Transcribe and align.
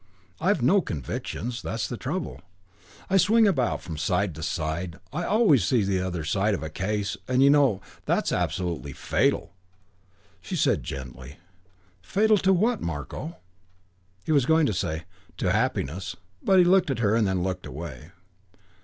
I've 0.39 0.63
no 0.63 0.81
convictions; 0.81 1.61
that's 1.61 1.87
the 1.87 1.95
trouble. 1.95 2.41
I 3.07 3.17
swing 3.17 3.47
about 3.47 3.83
from 3.83 3.97
side 3.97 4.33
to 4.33 4.41
side. 4.41 4.99
I 5.13 5.25
always 5.25 5.61
can 5.61 5.67
see 5.77 5.83
the 5.83 6.01
other 6.01 6.23
side 6.23 6.55
of 6.55 6.63
a 6.63 6.71
case, 6.71 7.17
and 7.27 7.43
you 7.43 7.51
know, 7.51 7.81
that's 8.07 8.31
absolutely 8.31 8.93
fatal" 8.93 9.53
She 10.41 10.55
said 10.55 10.81
gently, 10.81 11.35
"Fatal 12.01 12.39
to 12.39 12.51
what, 12.51 12.81
Marko?" 12.81 13.37
He 14.25 14.31
was 14.31 14.47
going 14.47 14.65
to 14.65 14.73
say, 14.73 15.03
"To 15.37 15.51
happiness"; 15.51 16.15
but 16.41 16.57
he 16.57 16.65
looked 16.65 16.89
at 16.89 16.97
her 17.05 17.15
and 17.15 17.27
then 17.27 17.43
looked 17.43 17.67
away. 17.67 18.09